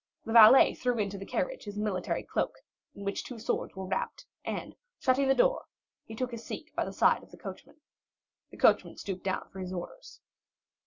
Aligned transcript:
The 0.25 0.33
valet 0.33 0.73
threw 0.73 0.97
into 0.97 1.19
the 1.19 1.27
carriage 1.27 1.65
his 1.65 1.77
military 1.77 2.23
cloak, 2.23 2.55
in 2.95 3.03
which 3.05 3.23
two 3.23 3.37
swords 3.37 3.75
were 3.75 3.85
wrapped, 3.85 4.25
and, 4.43 4.75
shutting 4.97 5.27
the 5.27 5.35
door, 5.35 5.65
he 6.05 6.15
took 6.15 6.31
his 6.31 6.43
seat 6.43 6.71
by 6.75 6.85
the 6.85 6.91
side 6.91 7.21
of 7.21 7.29
the 7.29 7.37
coachman. 7.37 7.79
The 8.49 8.57
coachman 8.57 8.97
stooped 8.97 9.23
down 9.25 9.47
for 9.51 9.59
his 9.59 9.71
orders. 9.71 10.19